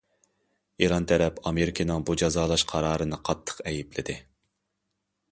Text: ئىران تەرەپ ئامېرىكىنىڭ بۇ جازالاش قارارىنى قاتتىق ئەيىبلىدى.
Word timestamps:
ئىران 0.85 1.03
تەرەپ 1.09 1.35
ئامېرىكىنىڭ 1.49 2.05
بۇ 2.09 2.15
جازالاش 2.21 2.63
قارارىنى 2.71 3.19
قاتتىق 3.29 3.61
ئەيىبلىدى. 3.73 4.17